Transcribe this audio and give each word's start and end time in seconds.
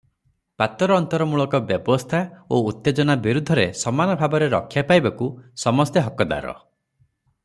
ପାତ୍ରଅନ୍ତରମୂଳକ 0.61 1.59
ବ୍ୟବସ୍ଥା 1.71 2.21
ଓ 2.57 2.61
ଉତ୍ତେଜନା 2.69 3.17
ବିରୁଦ୍ଧରେ 3.27 3.67
ସମାନ 3.83 4.17
ଭାବରେ 4.23 4.49
ରକ୍ଷା 4.55 4.85
ପାଇବାକୁ 4.93 5.29
ସମସ୍ତେ 5.67 6.05
ହକଦାର। 6.09 6.57